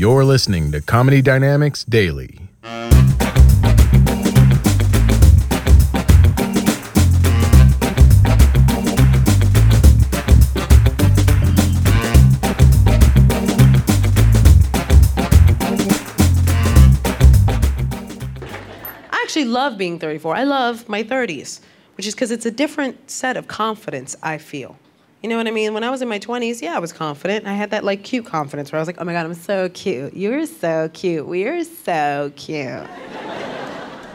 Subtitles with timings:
[0.00, 2.40] You're listening to Comedy Dynamics Daily.
[2.64, 2.80] I
[19.22, 20.34] actually love being 34.
[20.34, 21.60] I love my 30s,
[21.98, 24.78] which is because it's a different set of confidence, I feel.
[25.22, 25.74] You know what I mean?
[25.74, 27.46] When I was in my 20s, yeah, I was confident.
[27.46, 29.68] I had that like cute confidence where I was like, oh my God, I'm so
[29.68, 30.14] cute.
[30.14, 31.26] You're so cute.
[31.26, 32.86] We're so cute.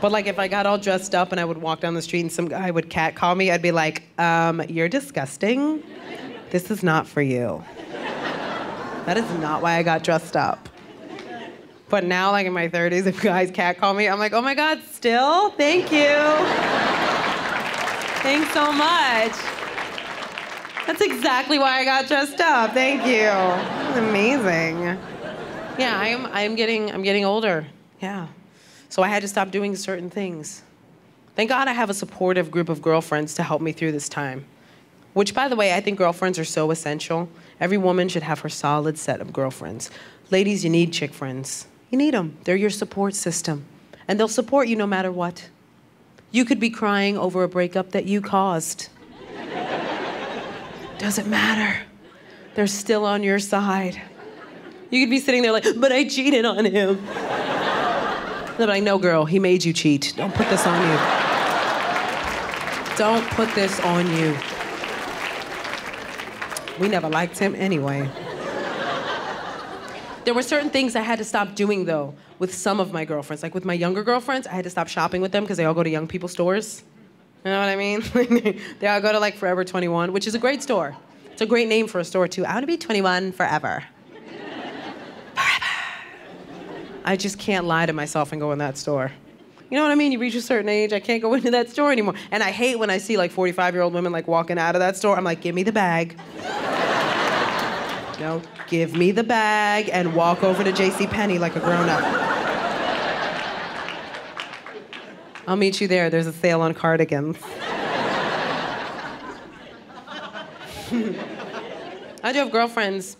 [0.00, 2.20] but like if I got all dressed up and I would walk down the street
[2.20, 5.82] and some guy would catcall me, I'd be like, um, you're disgusting.
[6.50, 7.64] This is not for you.
[9.06, 10.68] That is not why I got dressed up.
[11.88, 14.54] But now, like in my 30s, if guys cat call me, I'm like, oh my
[14.54, 15.50] God, still?
[15.50, 16.14] Thank you.
[18.22, 19.61] Thanks so much.
[20.86, 22.72] That's exactly why I got dressed up.
[22.72, 23.22] Thank you.
[23.22, 24.80] That's amazing.
[25.78, 26.26] Yeah, I am.
[26.26, 26.90] I am getting.
[26.90, 27.66] I'm getting older.
[28.00, 28.26] Yeah.
[28.88, 30.62] So I had to stop doing certain things.
[31.34, 34.44] Thank God I have a supportive group of girlfriends to help me through this time.
[35.14, 37.28] Which, by the way, I think girlfriends are so essential.
[37.60, 39.90] Every woman should have her solid set of girlfriends.
[40.30, 41.66] Ladies, you need chick friends.
[41.90, 42.36] You need them.
[42.44, 43.64] They're your support system,
[44.08, 45.48] and they'll support you no matter what.
[46.30, 48.88] You could be crying over a breakup that you caused.
[51.02, 51.82] Doesn't matter.
[52.54, 54.00] They're still on your side.
[54.88, 57.04] You could be sitting there like, but I cheated on him.
[58.56, 60.14] They're like, no, girl, he made you cheat.
[60.16, 60.96] Don't put this on you.
[62.96, 64.36] Don't put this on you.
[66.78, 68.08] We never liked him anyway.
[70.24, 73.42] There were certain things I had to stop doing though with some of my girlfriends.
[73.42, 75.74] Like with my younger girlfriends, I had to stop shopping with them because they all
[75.74, 76.84] go to young people stores.
[77.44, 78.00] You know what I mean?
[78.78, 80.96] they all go to like Forever 21, which is a great store.
[81.32, 82.44] It's a great name for a store too.
[82.44, 83.82] I want to be 21 forever.
[85.34, 85.66] Forever.
[87.04, 89.10] I just can't lie to myself and go in that store.
[89.70, 90.12] You know what I mean?
[90.12, 92.14] You reach a certain age, I can't go into that store anymore.
[92.30, 94.80] And I hate when I see like 45 year old women like walking out of
[94.80, 95.16] that store.
[95.16, 96.18] I'm like, give me the bag.
[98.20, 101.06] no, give me the bag and walk over to J.C.
[101.06, 102.41] Penney like a grown up.
[105.46, 106.08] I'll meet you there.
[106.08, 107.36] There's a sale on cardigans.
[112.24, 113.16] I do have girlfriends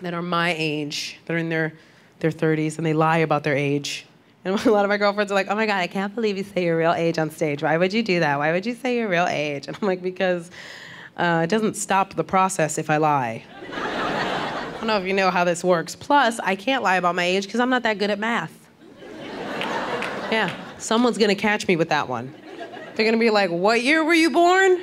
[0.00, 1.74] that are my age, that are in their,
[2.20, 4.06] their 30s, and they lie about their age.
[4.44, 6.44] And a lot of my girlfriends are like, oh my God, I can't believe you
[6.44, 7.62] say your real age on stage.
[7.62, 8.38] Why would you do that?
[8.38, 9.68] Why would you say your real age?
[9.68, 10.50] And I'm like, because
[11.16, 13.44] uh, it doesn't stop the process if I lie.
[13.74, 15.94] I don't know if you know how this works.
[15.94, 18.58] Plus, I can't lie about my age because I'm not that good at math.
[20.32, 20.50] Yeah,
[20.82, 22.34] someone's gonna catch me with that one.
[22.94, 24.80] They're gonna be like, what year were you born?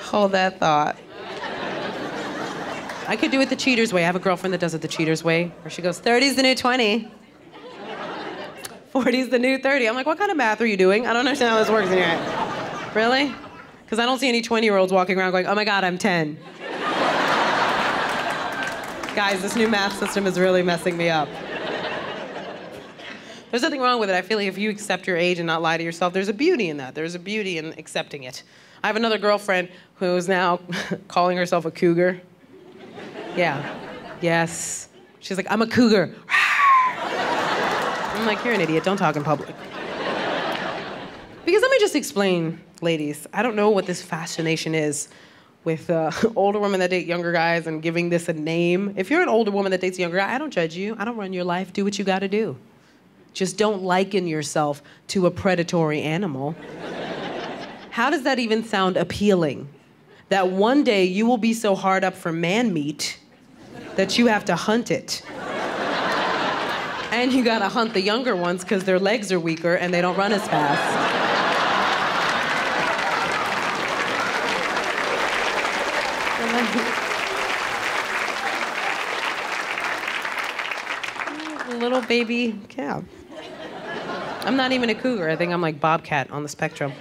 [0.00, 0.96] Hold that thought.
[3.08, 4.02] I could do it the cheater's way.
[4.02, 6.42] I have a girlfriend that does it the cheater's way, where she goes, 30's the
[6.42, 7.08] new 20.
[8.92, 9.88] 40's the new 30.
[9.88, 11.06] I'm like, what kind of math are you doing?
[11.06, 12.96] I don't understand how this works in your head.
[12.96, 13.32] Really?
[13.84, 15.98] Because I don't see any 20 year olds walking around going, oh my God, I'm
[15.98, 16.38] 10.
[19.16, 21.26] Guys, this new math system is really messing me up.
[23.50, 24.14] There's nothing wrong with it.
[24.14, 26.34] I feel like if you accept your age and not lie to yourself, there's a
[26.34, 26.94] beauty in that.
[26.94, 28.42] There's a beauty in accepting it.
[28.84, 30.60] I have another girlfriend who is now
[31.08, 32.20] calling herself a cougar.
[33.34, 33.74] Yeah.
[34.20, 34.90] Yes.
[35.20, 36.14] She's like, I'm a cougar.
[37.08, 38.84] I'm like, you're an idiot.
[38.84, 39.56] Don't talk in public.
[41.46, 43.26] Because let me just explain, ladies.
[43.32, 45.08] I don't know what this fascination is
[45.66, 48.94] with uh, older women that date younger guys and giving this a name.
[48.96, 50.96] If you're an older woman that dates a younger guy, I don't judge you.
[50.98, 51.74] I don't run your life.
[51.74, 52.56] Do what you got to do.
[53.34, 56.54] Just don't liken yourself to a predatory animal.
[57.90, 59.68] How does that even sound appealing?
[60.30, 63.18] That one day you will be so hard up for man meat
[63.96, 65.22] that you have to hunt it.
[67.12, 70.16] And you gotta hunt the younger ones because their legs are weaker and they don't
[70.16, 71.25] run as fast.
[81.78, 83.04] Little baby cow.
[84.42, 85.28] I'm not even a cougar.
[85.28, 86.92] I think I'm like Bobcat on the spectrum.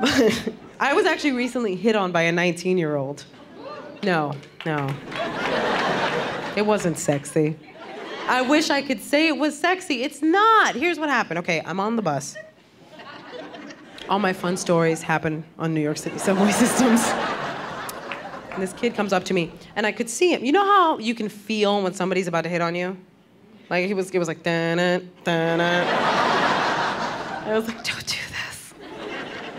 [0.80, 3.24] I was actually recently hit on by a 19 year old.
[4.02, 4.34] No,
[4.64, 4.94] no.
[6.56, 7.56] It wasn't sexy.
[8.28, 10.02] I wish I could say it was sexy.
[10.02, 10.74] It's not.
[10.74, 11.38] Here's what happened.
[11.38, 12.36] Okay, I'm on the bus.
[14.08, 17.02] All my fun stories happen on New York City subway systems.
[18.56, 20.42] And this kid comes up to me, and I could see him.
[20.42, 22.96] You know how you can feel when somebody's about to hit on you?
[23.68, 24.78] Like he was, it was like, dun
[25.24, 25.86] dun it.
[27.46, 28.72] I was like, don't do this.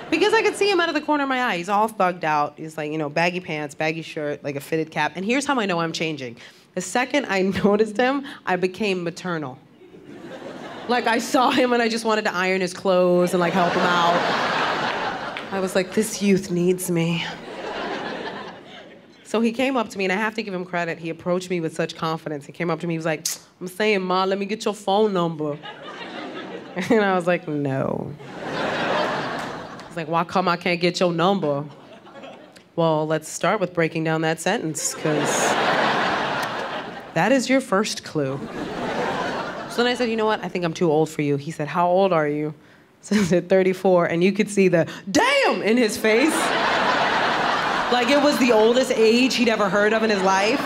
[0.09, 1.57] Because I could see him out of the corner of my eye.
[1.57, 2.55] He's all thugged out.
[2.57, 5.11] He's like, you know, baggy pants, baggy shirt, like a fitted cap.
[5.13, 6.37] And here's how I know I'm changing.
[6.73, 9.59] The second I noticed him, I became maternal.
[10.87, 13.73] Like I saw him and I just wanted to iron his clothes and like help
[13.73, 14.15] him out.
[15.51, 17.23] I was like, this youth needs me.
[19.27, 20.99] So he came up to me, and I have to give him credit.
[20.99, 22.45] He approached me with such confidence.
[22.45, 23.27] He came up to me, he was like,
[23.59, 25.59] I'm saying, Ma, let me get your phone number.
[26.89, 28.13] And I was like, no.
[29.87, 31.65] He's like, why come I can't get your number?
[32.75, 35.27] Well, let's start with breaking down that sentence, because
[37.15, 38.39] that is your first clue.
[39.71, 40.43] So then I said, you know what?
[40.43, 41.35] I think I'm too old for you.
[41.35, 42.53] He said, how old are you?
[43.01, 44.07] So I said, 34.
[44.07, 46.33] And you could see the damn in his face.
[47.91, 50.61] Like it was the oldest age he'd ever heard of in his life.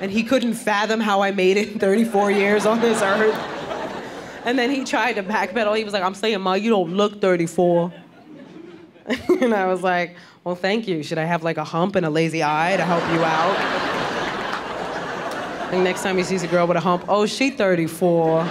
[0.00, 3.34] And he couldn't fathom how I made it 34 years on this earth.
[4.44, 5.76] And then he tried to backpedal.
[5.76, 7.92] He was like, I'm saying, Ma, you don't look 34.
[9.40, 11.02] and I was like, well, thank you.
[11.02, 13.82] Should I have like a hump and a lazy eye to help you out?
[15.70, 18.44] Think next time he sees a girl with a hump, oh, she 34.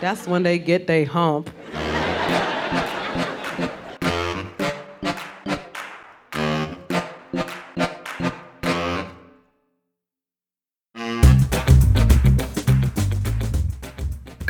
[0.00, 1.50] That's when they get they hump.